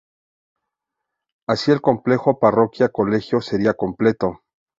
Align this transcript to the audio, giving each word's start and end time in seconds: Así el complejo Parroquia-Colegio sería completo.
Así 1.47 1.69
el 1.69 1.79
complejo 1.79 2.39
Parroquia-Colegio 2.39 3.39
sería 3.39 3.75
completo. 3.75 4.41